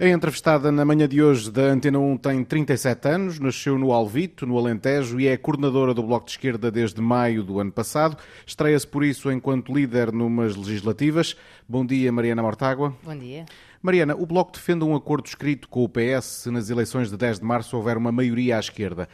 [0.00, 4.46] A entrevistada na manhã de hoje da Antena 1 tem 37 anos, nasceu no Alvito,
[4.46, 8.16] no Alentejo, e é coordenadora do Bloco de Esquerda desde maio do ano passado.
[8.46, 11.34] Estreia-se por isso enquanto líder numas legislativas.
[11.68, 12.94] Bom dia, Mariana Mortágua.
[13.02, 13.44] Bom dia.
[13.82, 17.40] Mariana, o Bloco defende um acordo escrito com o PS se nas eleições de 10
[17.40, 19.08] de março houver uma maioria à esquerda.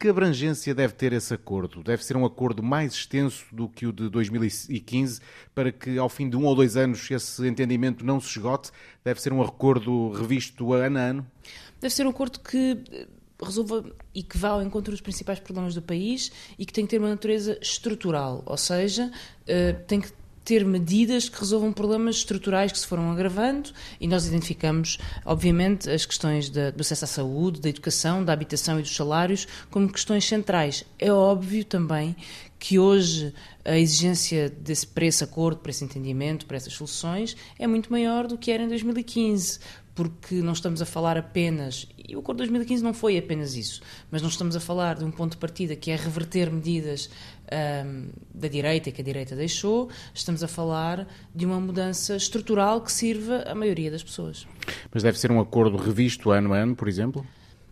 [0.00, 1.82] Que abrangência deve ter esse acordo?
[1.82, 5.20] Deve ser um acordo mais extenso do que o de 2015
[5.54, 8.70] para que, ao fim de um ou dois anos, esse entendimento não se esgote?
[9.04, 11.26] Deve ser um acordo revisto ano a ano?
[11.78, 13.08] Deve ser um acordo que eh,
[13.44, 13.84] resolva
[14.14, 16.98] e que vá ao encontro dos principais problemas do país e que tem que ter
[16.98, 19.12] uma natureza estrutural, ou seja,
[19.46, 20.10] eh, tem que
[20.50, 26.04] ter medidas que resolvam problemas estruturais que se foram agravando e nós identificamos, obviamente, as
[26.04, 30.84] questões do acesso à saúde, da educação, da habitação e dos salários como questões centrais.
[30.98, 32.16] É óbvio também
[32.58, 33.32] que hoje
[33.64, 38.26] a exigência desse, para esse acordo, para esse entendimento, para essas soluções, é muito maior
[38.26, 39.60] do que era em 2015
[39.94, 43.80] porque não estamos a falar apenas, e o Acordo de 2015 não foi apenas isso,
[44.10, 47.10] mas não estamos a falar de um ponto de partida que é reverter medidas
[47.86, 52.92] um, da direita que a direita deixou, estamos a falar de uma mudança estrutural que
[52.92, 54.46] sirva à maioria das pessoas.
[54.92, 57.26] Mas deve ser um acordo revisto ano a ano, por exemplo?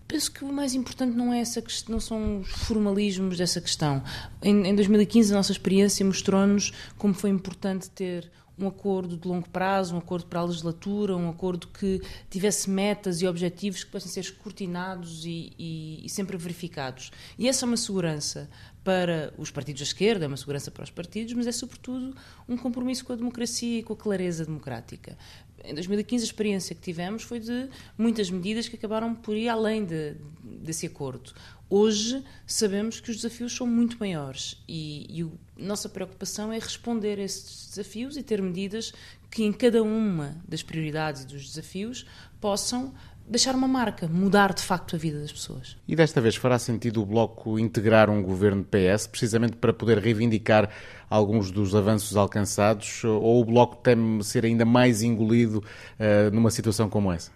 [0.08, 4.03] Penso que o mais importante não é essa questão, não são os formalismos dessa questão.
[4.42, 9.48] Em, em 2015 a nossa experiência mostrou-nos como foi importante ter um acordo de longo
[9.48, 14.10] prazo, um acordo para a legislatura, um acordo que tivesse metas e objetivos que possam
[14.10, 17.10] ser escrutinados e, e, e, sempre verificados.
[17.38, 18.48] E essa é uma segurança
[18.82, 22.16] para os partidos da esquerda, é uma segurança para os partidos, mas é sobretudo
[22.48, 25.16] um compromisso com a democracia e com a clareza democrática.
[25.64, 29.84] Em 2015 a experiência que tivemos foi de muitas medidas que acabaram por ir além
[29.84, 31.32] de, desse acordo.
[31.70, 37.18] Hoje sabemos que os desafios são muito maiores e, e a nossa preocupação é responder
[37.18, 38.92] a esses desafios e ter medidas
[39.30, 42.06] que em cada uma das prioridades e dos desafios
[42.40, 42.94] possam
[43.28, 45.76] deixar uma marca, mudar de facto a vida das pessoas.
[45.86, 50.70] E desta vez fará sentido o Bloco integrar um governo PS, precisamente para poder reivindicar
[51.10, 56.88] alguns dos avanços alcançados, ou o Bloco teme ser ainda mais engolido uh, numa situação
[56.88, 57.30] como essa?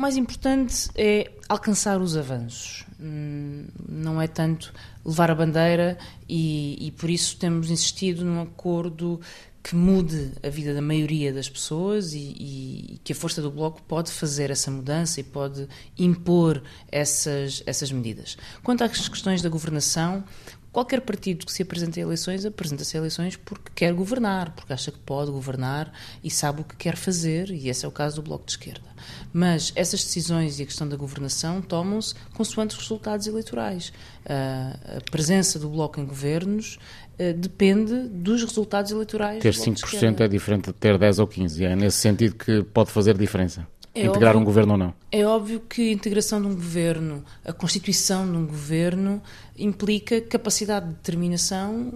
[0.00, 4.72] O mais importante é alcançar os avanços, hum, não é tanto
[5.04, 9.20] levar a bandeira e, e por isso temos insistido num acordo
[9.62, 13.82] que mude a vida da maioria das pessoas e, e, que a força do Bloco
[13.82, 15.68] pode fazer essa mudança e pode
[15.98, 18.38] impor essas, essas medidas.
[18.62, 20.24] Quanto às questões da governação,
[20.72, 24.92] Qualquer partido que se apresente a eleições apresenta-se a eleições porque quer governar, porque acha
[24.92, 25.92] que pode governar
[26.22, 28.88] e sabe o que quer fazer, e esse é o caso do Bloco de Esquerda.
[29.32, 33.92] Mas essas decisões e a questão da governação tomam-se consoante os resultados eleitorais.
[34.24, 36.78] A presença do Bloco em governos
[37.18, 39.42] eh, depende dos resultados eleitorais.
[39.42, 43.18] Ter 5% é diferente de ter 10 ou 15, é nesse sentido que pode fazer
[43.18, 43.66] diferença.
[44.00, 44.94] É Integrar óbvio, um governo ou não?
[45.12, 49.22] É óbvio que a integração de um governo, a constituição de um governo,
[49.58, 51.92] implica capacidade de determinação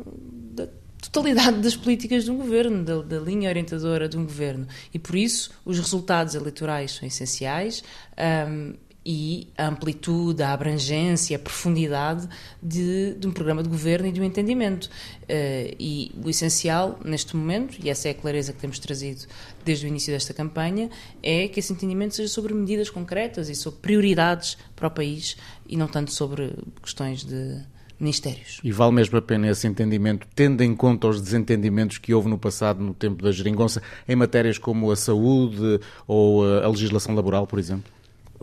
[0.53, 0.69] da
[1.11, 4.67] totalidade das políticas de um governo, da, da, linha orientadora de um governo.
[4.93, 7.83] E por isso os resultados eleitorais são essenciais.
[8.49, 12.29] Um, e a amplitude, a abrangência, a profundidade
[12.63, 14.85] de, de, um programa de governo e de um entendimento.
[14.85, 19.27] Uh, e o essencial neste momento, e essa é a clareza que temos trazido
[19.65, 20.89] desde o início desta campanha,
[21.23, 25.37] é que esse entendimento seja sobre medidas concretas e sobre prioridades para o país
[25.69, 27.61] e não tanto sobre questões de
[27.99, 28.61] ministérios.
[28.63, 32.39] E vale mesmo a pena esse entendimento, tendo em conta os desentendimentos que houve no
[32.39, 37.59] passado, no tempo da geringonça, em matérias como a saúde ou a legislação laboral, por
[37.59, 37.93] exemplo?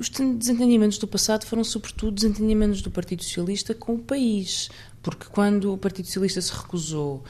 [0.01, 4.67] Os desentendimentos do passado foram, sobretudo, desentendimentos do Partido Socialista com o país,
[5.03, 7.23] porque quando o Partido Socialista se recusou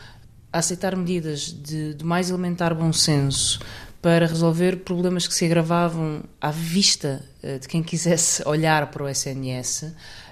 [0.54, 3.60] a aceitar medidas de, de mais elementar bom senso
[4.02, 9.10] para resolver problemas que se agravavam à vista uh, de quem quisesse olhar para o
[9.10, 9.92] SNS, um,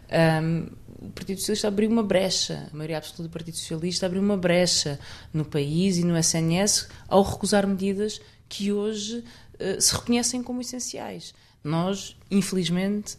[0.09, 0.67] ehm,
[1.01, 4.97] o Partido Socialista abriu uma brecha, a maioria absoluta do Partido Socialista abriu uma brecha
[5.33, 9.25] no país e no SNS ao recusar medidas que hoje
[9.59, 11.33] uh, se reconhecem como essenciais.
[11.63, 13.17] Nós, infelizmente,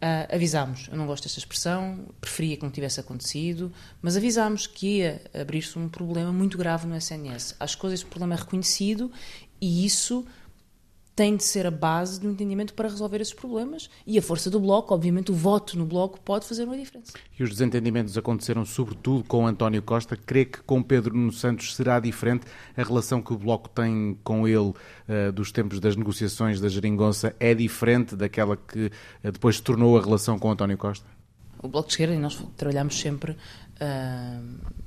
[0.00, 0.88] uh, avisámos.
[0.90, 3.72] Eu não gosto desta expressão, preferia que não tivesse acontecido,
[4.02, 7.56] mas avisámos que ia abrir-se um problema muito grave no SNS.
[7.60, 9.10] Acho que esse problema é reconhecido
[9.60, 10.26] e isso
[11.14, 14.58] tem de ser a base do entendimento para resolver esses problemas e a força do
[14.58, 17.12] Bloco, obviamente o voto no Bloco pode fazer uma diferença.
[17.38, 20.16] E os desentendimentos aconteceram sobretudo com António Costa.
[20.16, 22.46] Crê que com Pedro Nuno Santos será diferente
[22.76, 27.34] a relação que o Bloco tem com ele uh, dos tempos das negociações da Geringonça
[27.38, 31.06] é diferente daquela que uh, depois se tornou a relação com António Costa?
[31.62, 34.80] O Bloco de Esquerda e nós trabalhamos sempre uh,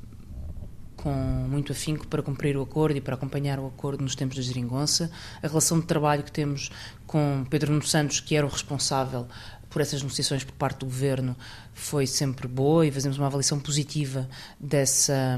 [1.03, 4.41] com muito afinco para cumprir o acordo e para acompanhar o acordo nos tempos da
[4.41, 5.11] geringonça.
[5.41, 6.71] A relação de trabalho que temos
[7.05, 9.27] com Pedro Nuno Santos, que era o responsável
[9.69, 11.35] por essas negociações por parte do governo
[11.73, 14.29] foi sempre boa e fazemos uma avaliação positiva
[14.59, 15.37] dessa,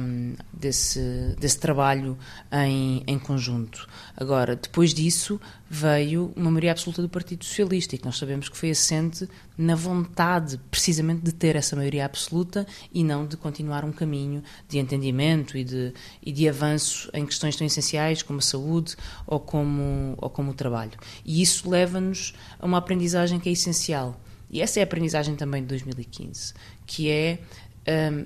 [0.51, 1.00] desse,
[1.39, 2.17] desse trabalho
[2.51, 3.88] em, em conjunto.
[4.15, 5.39] Agora, depois disso,
[5.69, 9.27] veio uma maioria absoluta do Partido Socialista e que nós sabemos que foi assente
[9.57, 14.77] na vontade, precisamente, de ter essa maioria absoluta e não de continuar um caminho de
[14.77, 18.95] entendimento e de, e de avanço em questões tão essenciais como a saúde
[19.25, 20.97] ou como, ou como o trabalho.
[21.25, 24.19] E isso leva-nos a uma aprendizagem que é essencial
[24.50, 26.53] e essa é a aprendizagem também de 2015,
[26.85, 27.39] que é,
[28.12, 28.25] um,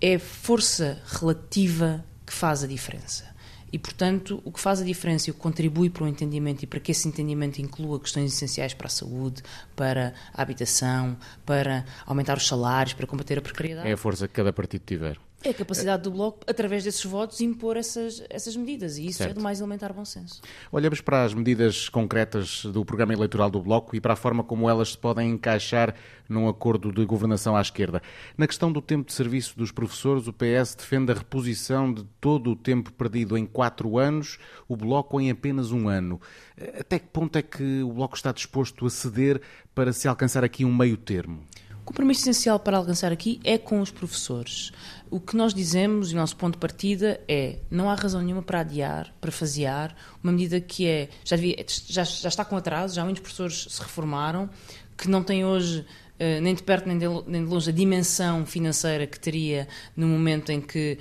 [0.00, 3.24] é força relativa que faz a diferença.
[3.72, 6.66] E, portanto, o que faz a diferença e o que contribui para o entendimento e
[6.66, 9.42] para que esse entendimento inclua questões essenciais para a saúde,
[9.74, 13.88] para a habitação, para aumentar os salários, para combater a precariedade.
[13.88, 15.18] É a força que cada partido tiver.
[15.46, 18.98] É a capacidade do Bloco, através desses votos, impor essas, essas medidas.
[18.98, 19.30] E isso certo.
[19.30, 20.40] é do mais elementar bom senso.
[20.72, 24.68] Olhamos para as medidas concretas do programa eleitoral do Bloco e para a forma como
[24.68, 25.94] elas se podem encaixar
[26.28, 28.02] num acordo de governação à esquerda.
[28.36, 32.50] Na questão do tempo de serviço dos professores, o PS defende a reposição de todo
[32.50, 36.20] o tempo perdido em quatro anos, o Bloco em apenas um ano.
[36.76, 39.40] Até que ponto é que o Bloco está disposto a ceder
[39.72, 41.44] para se alcançar aqui um meio termo?
[41.86, 44.72] Compromisso essencial para alcançar aqui é com os professores.
[45.08, 48.42] O que nós dizemos, e o nosso ponto de partida é não há razão nenhuma
[48.42, 52.96] para adiar, para fasear, uma medida que é, já, devia, já, já está com atraso,
[52.96, 54.50] já muitos professores se reformaram,
[54.98, 55.86] que não têm hoje
[56.16, 60.62] Uh, nem de perto nem de, longe a dimensão financeira que teria no momento em
[60.62, 60.98] que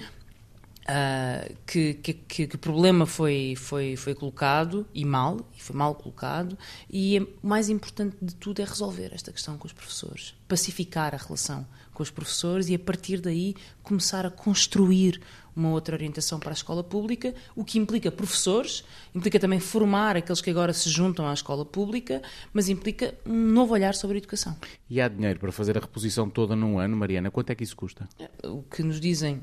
[0.88, 2.14] Uh, que, que,
[2.46, 6.56] que, problema foi, foi, foi colocado e mal, e foi mal colocado,
[6.88, 11.18] e o mais importante de tudo é resolver esta questão com os professores, pacificar a
[11.18, 15.20] relação com os professores e a partir daí começar a construir
[15.56, 18.84] uma outra orientação para a escola pública, o que implica professores,
[19.16, 22.22] implica também formar aqueles que agora se juntam à escola pública,
[22.54, 24.56] mas implica um novo olhar sobre a educação.
[24.90, 27.32] E há dinheiro para fazer a reposição toda num ano, Mariana?
[27.32, 28.08] Quanto é que isso custa?
[28.44, 29.42] O que nos dizem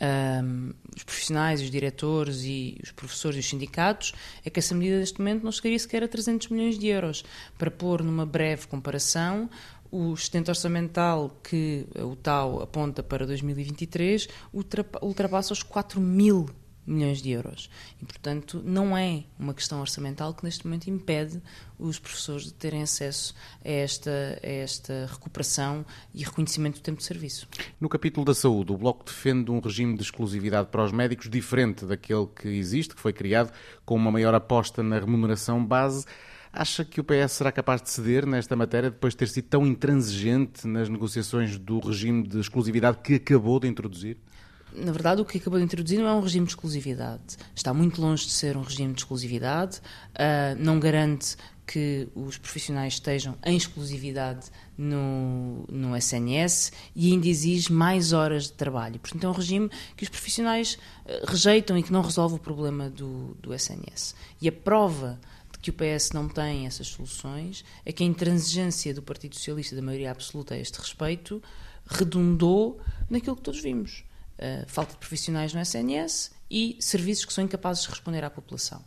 [0.00, 4.12] um, os profissionais, os diretores e os professores e os sindicatos,
[4.44, 7.24] é que essa medida neste momento não chegaria sequer a 300 milhões de euros.
[7.58, 9.50] Para pôr numa breve comparação,
[9.90, 14.28] o sustento orçamental que o TAU aponta para 2023
[15.02, 16.46] ultrapassa os 4 mil
[16.90, 17.70] milhões de euros.
[18.00, 21.40] E, portanto, não é uma questão orçamental que neste momento impede
[21.78, 23.34] os professores de terem acesso
[23.64, 25.84] a esta, a esta recuperação
[26.14, 27.48] e reconhecimento do tempo de serviço.
[27.80, 31.86] No capítulo da saúde, o Bloco defende um regime de exclusividade para os médicos diferente
[31.86, 33.52] daquele que existe, que foi criado
[33.84, 36.04] com uma maior aposta na remuneração base.
[36.52, 39.64] Acha que o PS será capaz de ceder nesta matéria depois de ter sido tão
[39.64, 44.16] intransigente nas negociações do regime de exclusividade que acabou de introduzir?
[44.72, 47.36] Na verdade, o que acabou de introduzir não é um regime de exclusividade.
[47.54, 49.78] Está muito longe de ser um regime de exclusividade.
[50.14, 51.36] Uh, não garante
[51.66, 54.46] que os profissionais estejam em exclusividade
[54.76, 58.98] no, no SNS e ainda exige mais horas de trabalho.
[58.98, 60.74] Portanto, é um regime que os profissionais
[61.04, 64.14] uh, rejeitam e que não resolve o problema do, do SNS.
[64.40, 65.20] E a prova
[65.52, 69.76] de que o PS não tem essas soluções é que a intransigência do Partido Socialista
[69.76, 71.42] da maioria absoluta a este respeito
[71.86, 74.04] redundou naquilo que todos vimos
[74.40, 78.84] uh, falta de profissionais no SNS e serviços que são incapazes de responder à população.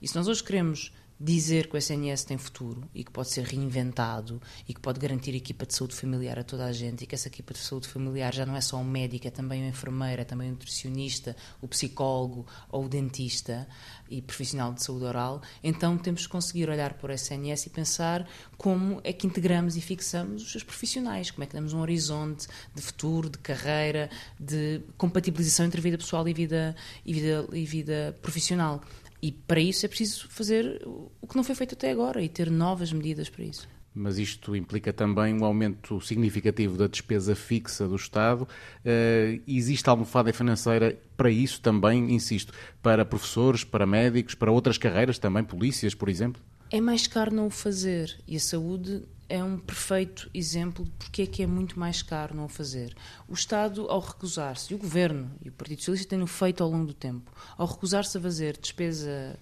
[0.00, 3.44] E se nós hoje queremos dizer que o SNS tem futuro e que pode ser
[3.44, 7.14] reinventado e que pode garantir equipa de saúde familiar a toda a gente e que
[7.14, 10.20] essa equipa de saúde familiar já não é só um médico, é também um enfermeiro,
[10.20, 13.68] é também um nutricionista, o psicólogo ou o dentista
[14.10, 18.28] e profissional de saúde oral, então temos que conseguir olhar para o SNS e pensar
[18.58, 22.48] como é que integramos e fixamos os seus profissionais, como é que damos um horizonte
[22.74, 26.74] de futuro, de carreira, de compatibilização entre vida pessoal e vida,
[27.06, 28.82] e vida, e vida profissional.
[29.22, 32.50] E para isso é preciso fazer o que não foi feito até agora e ter
[32.50, 33.68] novas medidas para isso.
[33.94, 38.42] Mas isto implica também um aumento significativo da despesa fixa do Estado.
[38.42, 42.52] Uh, existe almofada financeira para isso também, insisto,
[42.82, 46.42] para professores, para médicos, para outras carreiras também, polícias, por exemplo?
[46.70, 51.22] É mais caro não o fazer e a saúde é um perfeito exemplo de porque
[51.22, 52.94] é que é muito mais caro não o fazer.
[53.26, 56.88] O Estado, ao recusar-se, e o Governo e o Partido Socialista têm-no feito ao longo
[56.88, 59.38] do tempo, ao recusar-se a fazer despesa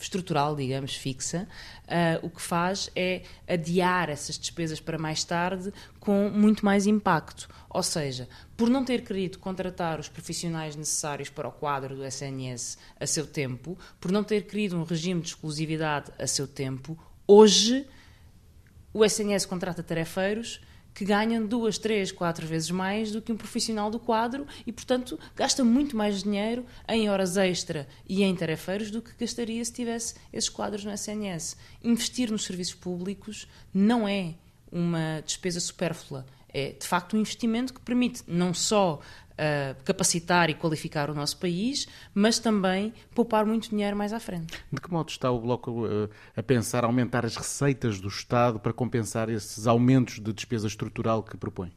[0.00, 1.46] estrutural, digamos, fixa,
[1.84, 7.48] uh, o que faz é adiar essas despesas para mais tarde com muito mais impacto.
[7.68, 12.78] Ou seja, por não ter querido contratar os profissionais necessários para o quadro do SNS
[12.98, 17.86] a seu tempo, por não ter querido um regime de exclusividade a seu tempo, hoje
[18.92, 20.60] o SNS contrata tarefeiros
[20.94, 25.18] que ganham duas, três, quatro vezes mais do que um profissional do quadro e, portanto,
[25.36, 30.14] gasta muito mais dinheiro em horas extra e em tarefeiros do que gastaria se tivesse
[30.32, 31.56] esses quadros no SNS.
[31.82, 34.34] Investir nos serviços públicos não é
[34.70, 36.26] uma despesa supérflua.
[36.52, 39.00] É, de facto, um investimento que permite não só
[39.40, 44.62] uh, capacitar e qualificar o nosso país, mas também poupar muito dinheiro mais à frente.
[44.70, 48.72] De que modo está o Bloco uh, a pensar aumentar as receitas do Estado para
[48.72, 51.72] compensar esses aumentos de despesa estrutural que propõe?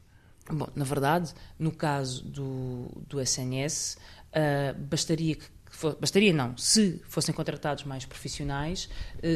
[0.52, 4.00] Bom, na verdade, no caso do, do SNS, uh,
[4.34, 5.46] ah, bastaria que
[6.00, 8.88] bastaria não, se fossem contratados mais profissionais,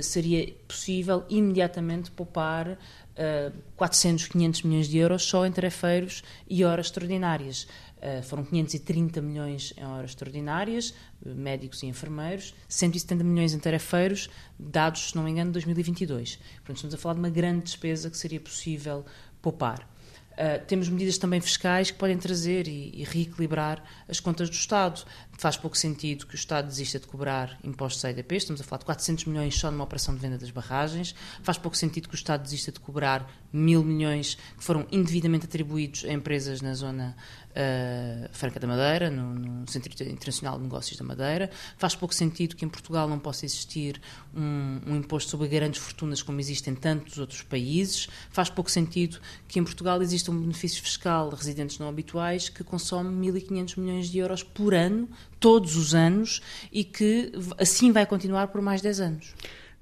[0.03, 2.77] seria possível imediatamente poupar
[3.17, 7.67] uh, 400, 500 milhões de euros só em tarefeiros e horas extraordinárias.
[7.97, 10.93] Uh, foram 530 milhões em horas extraordinárias,
[11.25, 16.35] médicos e enfermeiros, 170 milhões em tarefeiros, dados, se não me engano, de 2022.
[16.35, 19.03] Portanto, estamos a falar de uma grande despesa que seria possível
[19.41, 19.96] poupar.
[20.37, 25.03] Uh, temos medidas também fiscais que podem trazer e, e, reequilibrar as contas do Estado.
[25.31, 28.77] Faz pouco sentido que o Estado desista de cobrar impostos à EDP, estamos a falar
[28.77, 31.15] de 400 milhões só numa operação de venda das barragens.
[31.41, 36.05] Faz pouco sentido que o Estado desista de cobrar mil milhões que foram indevidamente atribuídos
[36.05, 37.17] a empresas na zona
[37.57, 41.49] uh, Franca da Madeira, no, no, Centro Internacional de Negócios da Madeira.
[41.77, 43.99] Faz pouco sentido que em Portugal não possa existir
[44.35, 48.07] um, um imposto sobre grandes fortunas como existe em tantos outros países.
[48.29, 52.63] Faz pouco sentido que em Portugal exista um benefício fiscal de residentes não habituais que
[52.63, 55.09] consome 1.500 milhões de euros por ano,
[55.39, 59.33] todos os anos, e que assim vai continuar por mais 10 anos.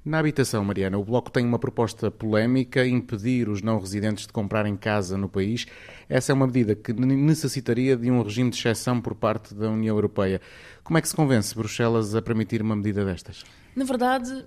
[0.05, 4.77] Na habitação, Mariana, o Bloco tem uma proposta polémica, impedir os não residentes de comprarem
[4.77, 5.65] casa no país.
[6.07, 9.95] Essa é uma medida que necessitaria de um regime de exceção por parte da União
[9.95, 10.39] Europeia.
[10.83, 13.43] Como é que se convence Bruxelas a permitir uma medida destas?
[13.75, 14.45] Na verdade,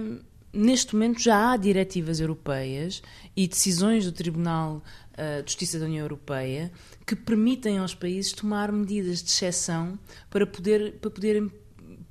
[0.00, 0.20] hum,
[0.54, 3.02] neste momento já há diretivas europeias
[3.36, 4.82] e decisões do Tribunal
[5.12, 6.72] uh, de Justiça da União Europeia
[7.06, 9.98] que permitem aos países tomar medidas de exceção
[10.30, 11.52] para, poder, para poderem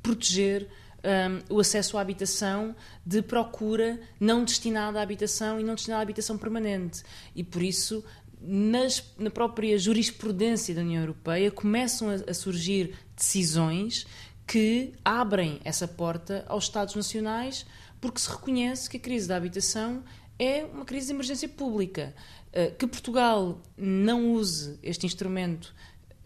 [0.04, 0.68] proteger
[1.04, 6.04] um, o acesso à habitação de procura não destinada à habitação e não destinada à
[6.04, 7.04] habitação permanente.
[7.36, 8.04] E por isso,
[8.42, 14.08] nas, na própria jurisprudência da União Europeia, começam a, a surgir decisões
[14.48, 17.66] que abrem essa porta aos Estados nacionais,
[18.00, 20.04] porque se reconhece que a crise da habitação
[20.38, 22.14] é uma crise de emergência pública.
[22.50, 25.74] Uh, que Portugal não use este instrumento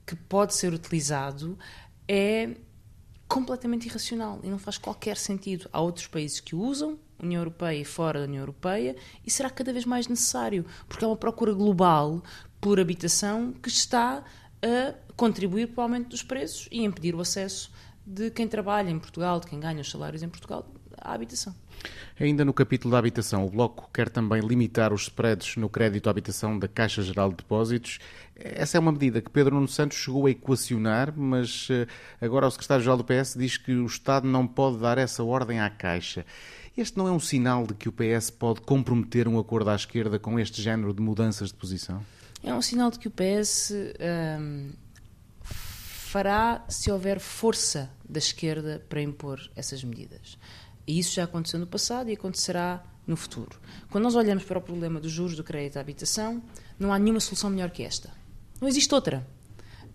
[0.05, 1.57] que pode ser utilizado
[2.07, 2.55] é
[3.27, 5.69] completamente irracional e não faz qualquer sentido.
[5.71, 9.49] Há outros países que o usam, União Europeia e fora da União Europeia, e será
[9.49, 12.23] cada vez mais necessário, porque há uma procura global
[12.61, 14.23] por habitação que está
[14.61, 17.71] a contribuir para o aumento dos preços e impedir o acesso
[18.05, 20.65] de quem trabalha em Portugal, de quem ganha os salários em Portugal,
[20.97, 21.53] à habitação.
[22.19, 26.09] Ainda no capítulo da habitação, o Bloco quer também limitar os spreads no crédito à
[26.09, 27.99] habitação da Caixa Geral de Depósitos.
[28.35, 31.85] Essa é uma medida que Pedro Nuno Santos chegou a equacionar, mas eh,
[32.19, 35.69] agora o secretário-geral do PS diz que o Estado não pode dar essa ordem à
[35.69, 36.25] Caixa.
[36.75, 40.17] Este não é um sinal de que o PS pode comprometer um acordo à esquerda
[40.17, 42.03] com este género de mudanças de posição?
[42.43, 43.73] É um sinal de que o PS
[44.39, 44.71] hum,
[45.43, 50.37] fará se houver força da esquerda para impor essas medidas.
[50.87, 53.59] E isso já aconteceu no passado e acontecerá no futuro.
[53.89, 56.41] Quando nós olhamos para o problema dos juros do crédito à habitação,
[56.79, 58.09] não há nenhuma solução melhor que esta.
[58.59, 59.27] Não existe outra.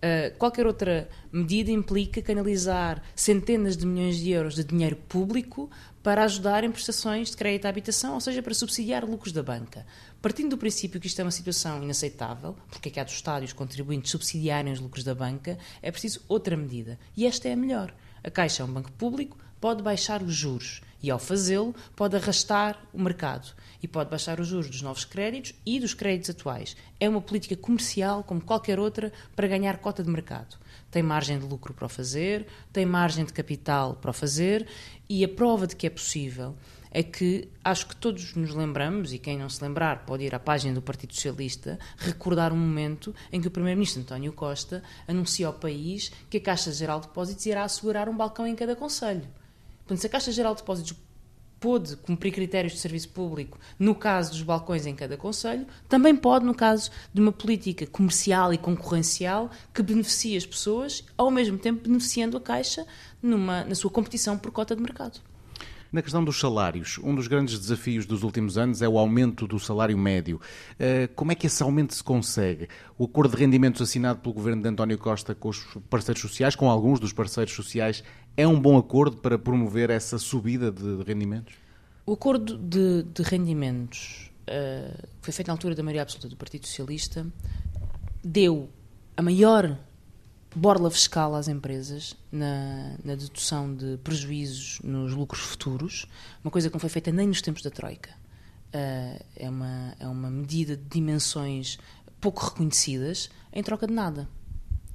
[0.03, 5.71] Uh, qualquer outra medida implica canalizar centenas de milhões de euros de dinheiro público
[6.03, 9.87] para ajudar em prestações de crédito à habitação, ou seja, para subsidiar lucros da banca.
[10.21, 13.53] Partindo do princípio que isto é uma situação inaceitável, porque é que há dos Estados
[13.53, 16.99] contribuintes subsidiarem os lucros da banca, é preciso outra medida.
[17.17, 17.95] E esta é a melhor.
[18.25, 22.77] A Caixa é um banco público, pode baixar os juros e, ao fazê-lo, pode arrastar
[22.93, 26.77] o mercado e pode baixar os juros dos novos créditos e dos créditos atuais.
[26.99, 30.57] É uma política comercial, como qualquer outra, para ganhar cota de mercado.
[30.91, 34.67] Tem margem de lucro para o fazer, tem margem de capital para o fazer
[35.09, 36.57] e a prova de que é possível
[36.91, 40.39] é que acho que todos nos lembramos, e quem não se lembrar pode ir à
[40.39, 45.55] página do Partido Socialista, recordar um momento em que o Primeiro-Ministro António Costa anuncia ao
[45.55, 49.27] país que a Caixa Geral de Depósitos irá assegurar um balcão em cada conselho.
[49.85, 50.97] Portanto, se a Caixa Geral de Depósitos
[51.63, 56.45] pôde cumprir critérios de serviço público no caso dos balcões em cada conselho, também pode
[56.45, 61.85] no caso de uma política comercial e concorrencial que beneficie as pessoas, ao mesmo tempo
[61.85, 62.85] beneficiando a Caixa
[63.23, 65.21] numa, na sua competição por cota de mercado.
[65.93, 69.61] Na questão dos salários, um dos grandes desafios dos últimos anos é o aumento do
[69.61, 70.41] salário médio.
[70.79, 72.67] Eh, como é que esse aumento se consegue?
[72.97, 76.71] O acordo de rendimentos assinado pelo governo de António Costa com os parceiros sociais, com
[76.71, 78.03] alguns dos parceiros sociais,
[78.37, 81.55] é um bom acordo para promover essa subida de rendimentos?
[82.05, 86.67] O acordo de, de rendimentos uh, foi feito na altura da maioria absoluta do Partido
[86.67, 87.27] Socialista,
[88.25, 88.69] deu
[89.17, 89.79] a maior
[90.55, 96.07] borla fiscal às empresas na, na, dedução de prejuízos nos lucros futuros,
[96.45, 98.11] uma coisa que não foi feita nem nos tempos da Troika.
[98.75, 101.79] Uh, é, uma, é uma medida de dimensões
[102.21, 104.29] pouco reconhecidas em troca de nada.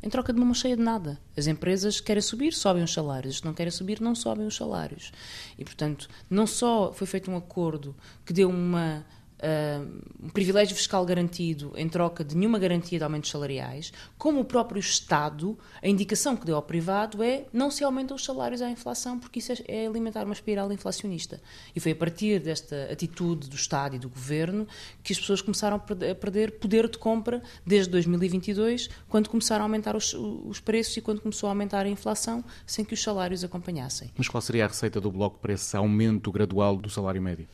[0.01, 1.19] Em troca de uma cheia de nada.
[1.35, 3.39] As empresas querem subir, sobem os salários.
[3.39, 5.11] Que não querem subir, não sobem os salários.
[5.57, 9.05] E, portanto, não só foi feito um acordo que deu uma
[10.23, 14.79] um privilégio fiscal garantido em troca de nenhuma garantia de aumentos salariais, como o próprio
[14.79, 19.19] Estado, a indicação que deu ao privado é não se aumentam os salários à inflação,
[19.19, 21.39] porque isso é, é alimentar uma espiral inflacionista.
[21.75, 24.67] E foi a partir desta atitude do Estado e do Governo
[25.03, 29.95] que as pessoas começaram a perder poder de compra desde 2022, quando começaram a aumentar
[29.95, 34.11] os, os preços e quando começou a aumentar a inflação, sem que os salários acompanhassem.
[34.17, 37.47] Mas qual seria a receita do Bloco para esse aumento gradual do salário médio?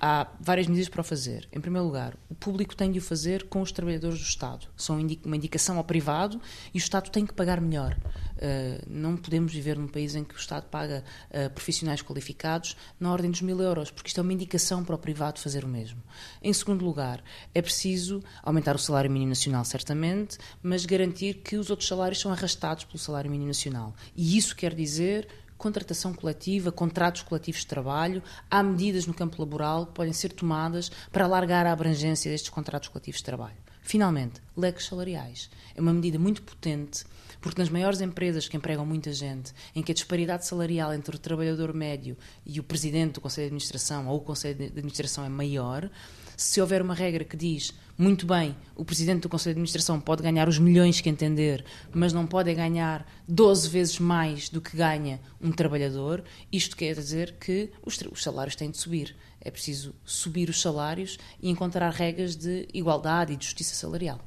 [0.00, 1.48] Há várias medidas para o fazer.
[1.52, 4.66] Em primeiro lugar, o público tem de o fazer com os trabalhadores do Estado.
[4.76, 6.40] São uma indicação ao privado
[6.72, 7.96] e o Estado tem que pagar melhor.
[8.34, 13.10] Uh, não podemos viver num país em que o Estado paga uh, profissionais qualificados na
[13.10, 16.02] ordem dos mil euros, porque isto é uma indicação para o privado fazer o mesmo.
[16.42, 17.22] Em segundo lugar,
[17.54, 22.32] é preciso aumentar o salário mínimo nacional, certamente, mas garantir que os outros salários são
[22.32, 23.94] arrastados pelo salário mínimo nacional.
[24.16, 25.28] E isso quer dizer
[25.64, 30.90] contratação coletiva, contratos coletivos de trabalho, há medidas no campo laboral que podem ser tomadas
[31.10, 33.56] para alargar a abrangência destes contratos coletivos de trabalho.
[33.80, 35.48] Finalmente, leques salariais.
[35.74, 37.06] É uma medida muito potente,
[37.40, 41.18] porque nas maiores empresas que empregam muita gente, em que a disparidade salarial entre o
[41.18, 45.30] trabalhador médio e o presidente do Conselho de Administração ou o Conselho de Administração é
[45.30, 45.90] maior,
[46.36, 50.20] se houver uma regra que diz muito bem, o presidente do Conselho de Administração pode
[50.20, 55.20] ganhar os milhões que entender, mas não pode ganhar 12 vezes mais do que ganha
[55.40, 59.14] um trabalhador, isto quer dizer que os, os salários têm de subir.
[59.40, 64.18] É preciso subir os salários e encontrar regras de igualdade e de justiça salarial.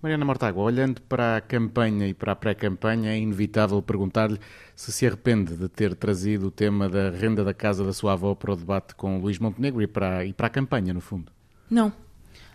[0.00, 4.38] Mariana Mortágua, olhando para a campanha e para a pré-campanha, é inevitável perguntar-lhe
[4.76, 8.36] se se arrepende de ter trazido o tema da renda da casa da sua avó
[8.36, 11.32] para o debate com Luís Montenegro e para, e para a campanha, no fundo.
[11.70, 11.92] Não,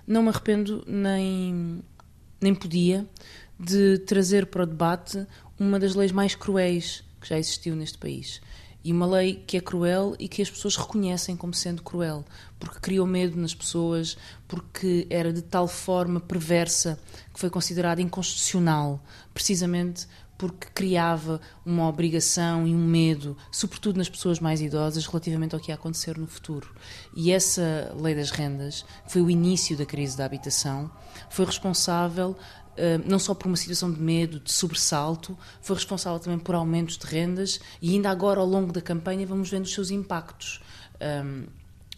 [0.06, 1.82] não me arrependo nem,
[2.42, 3.08] nem podia
[3.58, 5.26] de trazer para o debate
[5.58, 8.42] uma das leis mais cruéis que já existiu neste país.
[8.84, 12.24] E uma lei que é cruel e que as pessoas reconhecem como sendo cruel,
[12.60, 14.16] porque criou medo nas pessoas,
[14.48, 17.00] porque era de tal forma perversa
[17.34, 24.40] que foi considerada inconstitucional, precisamente porque criava uma obrigação e um medo, sobretudo nas pessoas
[24.40, 26.74] mais idosas, relativamente ao que ia acontecer no futuro.
[27.16, 30.92] E essa lei das rendas, foi o início da crise da habitação,
[31.30, 32.36] foi responsável
[32.76, 36.98] Uh, não só por uma situação de medo, de sobressalto, foi responsável também por aumentos
[36.98, 40.60] de rendas e ainda agora ao longo da campanha vamos vendo os seus impactos.
[41.00, 41.46] Um,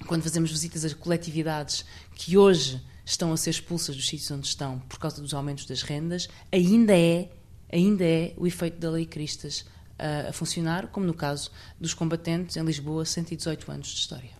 [0.06, 4.80] quando fazemos visitas a coletividades que hoje estão a ser expulsas dos sítios onde estão
[4.80, 7.32] por causa dos aumentos das rendas, ainda é
[7.71, 9.65] ainda é o efeito da Lei Cristas
[9.97, 14.38] a, a funcionar, como no caso dos combatentes em Lisboa, 118 anos de história.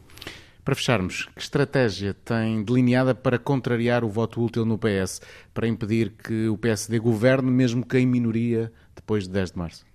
[0.63, 5.21] Para fecharmos, que estratégia tem delineada para contrariar o voto útil no PS,
[5.53, 9.85] para impedir que o PSD governe, mesmo que em minoria, depois de 10 de março?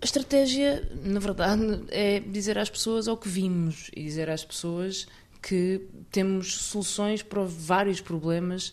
[0.00, 5.08] A estratégia, na verdade, é dizer às pessoas ao que vimos e dizer às pessoas
[5.42, 5.80] que
[6.12, 8.72] temos soluções para vários problemas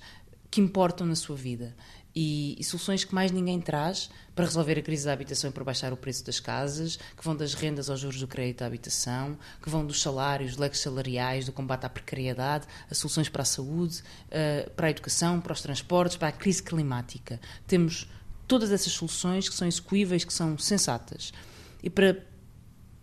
[0.52, 1.74] que importam na sua vida
[2.16, 5.64] e, e, soluções que mais ninguém traz para resolver a crise da habitação e para
[5.64, 9.38] baixar o preço das casas, que vão das rendas aos juros do crédito à habitação,
[9.62, 14.02] que vão dos salários, leques salariais, do combate à precariedade, as soluções para a saúde,
[14.28, 17.40] uh, para a educação, para os transportes, para a crise climática.
[17.66, 18.10] Temos
[18.48, 21.32] todas essas soluções que são execuíveis, que são sensatas.
[21.82, 22.18] E para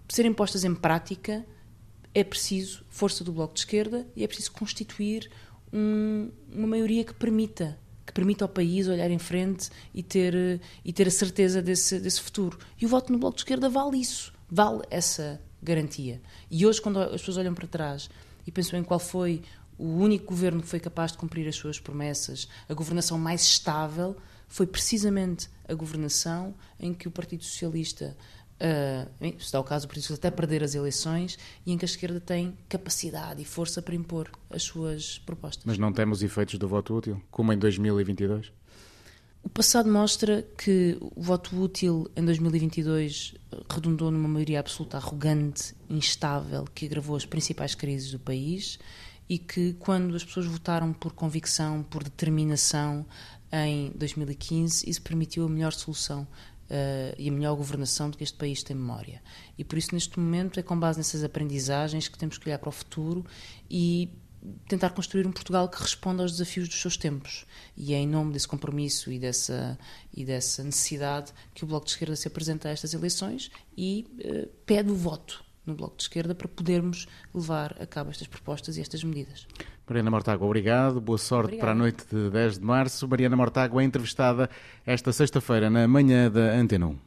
[0.08, 1.44] serem postas em prática
[2.14, 5.30] é preciso força do Bloco de Esquerda e é preciso constituir
[5.72, 10.94] um, uma maioria que permita que permita ao país olhar em frente e ter, e
[10.94, 12.58] ter a certeza desse, desse futuro.
[12.80, 16.18] E o voto no Bloco de Esquerda vale isso, vale essa garantia.
[16.50, 18.08] E hoje, quando as pessoas olham para trás
[18.46, 19.42] e pensam em qual foi
[19.76, 24.16] o único governo que foi capaz de cumprir as suas promessas, a governação mais estável,
[24.48, 28.16] foi precisamente a governação em que o Partido Socialista
[28.60, 31.86] uh, se dá o caso Partido Socialista até perder as eleições e em que a
[31.86, 35.64] esquerda tem capacidade e força para impor as suas propostas.
[35.64, 38.52] Mas não temos efeitos do voto útil, como em 2022?
[39.42, 43.34] O passado mostra que o voto útil em 2022
[43.70, 48.78] redundou numa maioria absoluta arrogante, instável, que agravou as principais crises do país
[49.28, 53.06] e que, quando as pessoas votaram por convicção, por determinação
[53.52, 56.26] em 2015, isso permitiu a melhor solução
[56.70, 59.22] uh, e a melhor governação de que este país tem memória.
[59.56, 62.68] E por isso, neste momento, é com base nessas aprendizagens que temos que olhar para
[62.68, 63.24] o futuro
[63.70, 64.10] e
[64.68, 67.44] tentar construir um Portugal que responda aos desafios dos seus tempos.
[67.76, 69.78] E é em nome desse compromisso e dessa,
[70.14, 74.48] e dessa necessidade que o Bloco de Esquerda se apresenta a estas eleições e uh,
[74.64, 78.80] pede o voto no Bloco de Esquerda para podermos levar a cabo estas propostas e
[78.80, 79.46] estas medidas.
[79.88, 81.00] Mariana Mortágua, obrigado.
[81.00, 81.60] Boa sorte Obrigada.
[81.60, 83.08] para a noite de 10 de março.
[83.08, 84.50] Mariana Mortágua é entrevistada
[84.84, 86.98] esta sexta-feira na manhã da Antena 1.